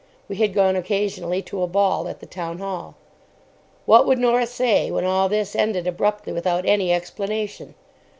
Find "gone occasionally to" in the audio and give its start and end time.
0.55-1.61